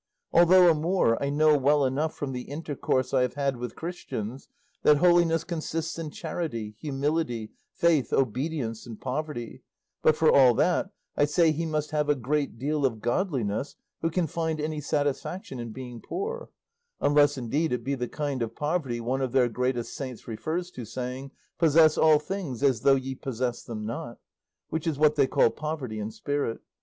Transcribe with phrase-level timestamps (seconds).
[0.33, 4.47] Although a Moor, I know well enough from the intercourse I have had with Christians
[4.81, 9.61] that holiness consists in charity, humility, faith, obedience, and poverty;
[10.01, 14.09] but for all that, I say he must have a great deal of godliness who
[14.09, 16.49] can find any satisfaction in being poor;
[16.99, 20.83] unless, indeed, it be the kind of poverty one of their greatest saints refers to,
[20.83, 21.29] saying,
[21.59, 24.17] 'possess all things as though ye possessed them not;'
[24.69, 26.59] which is what they call poverty in spirit.